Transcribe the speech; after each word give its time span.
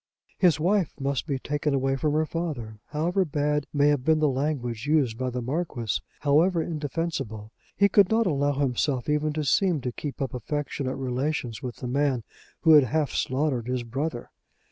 His 0.39 0.59
wife 0.59 0.95
must 0.99 1.27
be 1.27 1.37
taken 1.37 1.75
away 1.75 1.95
from 1.95 2.13
her 2.13 2.25
father. 2.25 2.79
However 2.87 3.23
bad 3.23 3.67
may 3.71 3.89
have 3.89 4.03
been 4.03 4.17
the 4.17 4.27
language 4.27 4.87
used 4.87 5.15
by 5.15 5.29
the 5.29 5.43
Marquis, 5.43 6.01
however 6.21 6.59
indefensible, 6.59 7.51
he 7.77 7.87
could 7.87 8.09
not 8.09 8.25
allow 8.25 8.53
himself 8.53 9.07
even 9.07 9.31
to 9.33 9.43
seem 9.43 9.79
to 9.81 9.91
keep 9.91 10.19
up 10.19 10.33
affectionate 10.33 10.95
relations 10.95 11.61
with 11.61 11.75
the 11.75 11.87
man 11.87 12.23
who 12.61 12.71
had 12.73 12.85
half 12.85 13.11
slaughtered 13.11 13.67
his 13.67 13.83
brother. 13.83 14.31